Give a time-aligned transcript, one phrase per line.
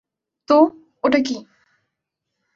[0.49, 0.57] তো,
[1.03, 1.35] ওটা কী?